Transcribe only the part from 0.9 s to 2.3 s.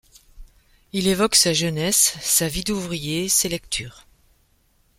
Il évoque sa jeunesse,